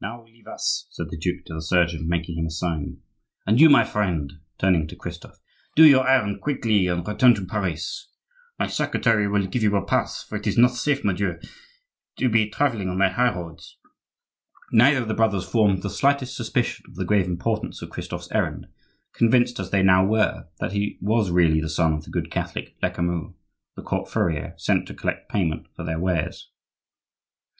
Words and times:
"Now 0.00 0.24
leave 0.24 0.48
us," 0.48 0.88
said 0.90 1.10
the 1.12 1.16
duke 1.16 1.44
to 1.44 1.54
the 1.54 1.62
surgeon, 1.62 2.08
making 2.08 2.36
him 2.36 2.46
a 2.46 2.50
sign. 2.50 3.02
"And 3.46 3.60
you 3.60 3.70
my 3.70 3.84
friend," 3.84 4.32
turning 4.58 4.88
to 4.88 4.96
Christophe; 4.96 5.38
"do 5.76 5.84
your 5.86 6.08
errand 6.08 6.40
quickly 6.40 6.88
and 6.88 7.06
return 7.06 7.34
to 7.36 7.46
Paris. 7.46 8.10
My 8.58 8.66
secretary 8.66 9.28
will 9.28 9.46
give 9.46 9.62
you 9.62 9.76
a 9.76 9.84
pass, 9.84 10.24
for 10.24 10.34
it 10.34 10.48
is 10.48 10.58
not 10.58 10.72
safe, 10.72 11.04
mordieu, 11.04 11.38
to 12.16 12.28
be 12.28 12.48
travelling 12.50 12.88
on 12.88 12.98
the 12.98 13.10
high 13.10 13.32
roads!" 13.32 13.78
Neither 14.72 15.02
of 15.02 15.06
the 15.06 15.14
brothers 15.14 15.48
formed 15.48 15.82
the 15.84 15.88
slightest 15.90 16.34
suspicion 16.36 16.86
of 16.88 16.96
the 16.96 17.04
grave 17.04 17.26
importance 17.26 17.80
of 17.80 17.90
Christophe's 17.90 18.32
errand, 18.32 18.66
convinced, 19.12 19.60
as 19.60 19.70
they 19.70 19.84
now 19.84 20.04
were, 20.04 20.48
that 20.58 20.72
he 20.72 20.98
was 21.00 21.30
really 21.30 21.60
the 21.60 21.68
son 21.70 21.92
of 21.92 22.02
the 22.02 22.10
good 22.10 22.28
Catholic 22.28 22.74
Lecamus, 22.82 23.34
the 23.76 23.82
court 23.82 24.10
furrier, 24.10 24.54
sent 24.56 24.88
to 24.88 24.94
collect 24.94 25.28
payment 25.30 25.68
for 25.76 25.84
their 25.84 26.00
wares. 26.00 26.50